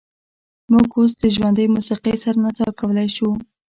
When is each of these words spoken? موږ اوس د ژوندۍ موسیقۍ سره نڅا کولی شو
موږ 0.71 0.87
اوس 0.97 1.11
د 1.21 1.23
ژوندۍ 1.35 1.65
موسیقۍ 1.75 2.15
سره 2.23 2.37
نڅا 2.43 2.67
کولی 2.79 3.07
شو 3.15 3.29